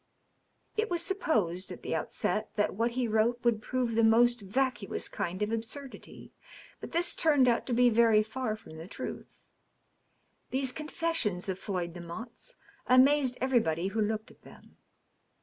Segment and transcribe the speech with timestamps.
[0.77, 5.07] It was supposed, at the outset, that what he wrote would prove the most vacuous
[5.07, 6.33] kind of absurdity.
[6.79, 9.45] But this turned out to be very far from the truth.
[10.49, 12.55] These confessions of Floyd Demotte's
[12.87, 14.77] amazed every body who looked at them.